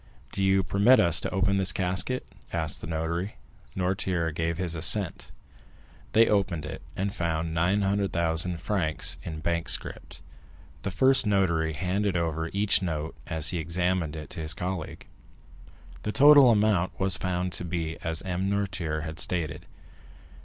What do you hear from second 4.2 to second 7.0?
gave his assent. They opened it,